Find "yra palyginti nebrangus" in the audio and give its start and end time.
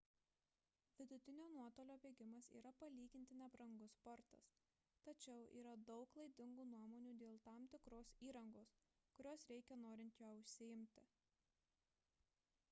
2.59-3.93